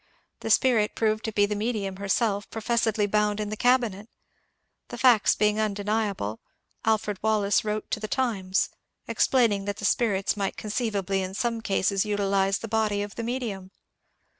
The" 0.39 0.49
spirit" 0.59 0.95
proved 0.95 1.23
to 1.25 1.31
be 1.31 1.45
the 1.45 1.53
"medium" 1.53 1.97
herself 1.97 2.49
professedly 2.49 3.05
bound 3.05 3.39
in 3.39 3.49
the 3.51 3.55
cabinet. 3.55 4.09
The 4.87 4.97
facts 4.97 5.35
being 5.35 5.59
undeniable, 5.59 6.39
Alfred 6.85 7.21
Wallace 7.21 7.63
wrote 7.63 7.91
to 7.91 7.99
the" 7.99 8.07
Times" 8.23 8.71
explaining 9.07 9.65
that 9.65 9.77
the" 9.77 9.85
spirits" 9.95 10.35
might 10.35 10.57
conceivably 10.57 11.21
in 11.21 11.35
some 11.35 11.61
cases 11.61 12.03
utilize 12.03 12.57
the 12.57 12.67
body 12.67 13.03
of 13.03 13.13
the" 13.13 13.21
medium 13.23 13.69